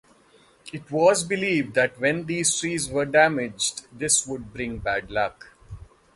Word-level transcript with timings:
It 0.73 0.89
was 0.89 1.23
believed 1.23 1.75
that 1.75 1.99
when 1.99 2.25
these 2.25 2.59
trees 2.59 2.89
were 2.89 3.05
damaged 3.05 3.85
this 3.91 4.25
would 4.25 4.51
bring 4.51 4.79
bad 4.79 5.11
luck. 5.11 5.53